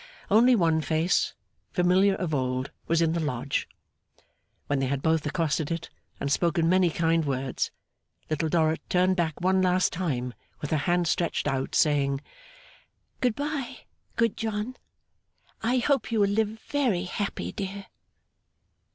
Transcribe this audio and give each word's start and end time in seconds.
Only 0.31 0.55
one 0.55 0.81
face, 0.81 1.35
familiar 1.73 2.15
of 2.15 2.33
old, 2.33 2.71
was 2.87 3.03
in 3.03 3.13
the 3.13 3.19
Lodge. 3.19 3.69
When 4.65 4.79
they 4.79 4.87
had 4.87 5.03
both 5.03 5.23
accosted 5.27 5.69
it, 5.69 5.91
and 6.19 6.31
spoken 6.31 6.67
many 6.67 6.89
kind 6.89 7.23
words, 7.23 7.69
Little 8.27 8.49
Dorrit 8.49 8.81
turned 8.89 9.15
back 9.15 9.39
one 9.41 9.61
last 9.61 9.93
time 9.93 10.33
with 10.59 10.71
her 10.71 10.77
hand 10.89 11.07
stretched 11.07 11.47
out, 11.47 11.75
saying, 11.75 12.19
'Good 13.19 13.35
bye, 13.35 13.81
good 14.15 14.35
John! 14.35 14.75
I 15.61 15.77
hope 15.77 16.11
you 16.11 16.19
will 16.21 16.29
live 16.31 16.59
very 16.67 17.03
happy, 17.03 17.51
dear! 17.51 17.85